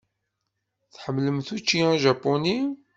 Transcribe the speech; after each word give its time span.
Tḥemmlemt 0.93 1.47
učči 1.55 1.79
ajapuni? 1.91 2.59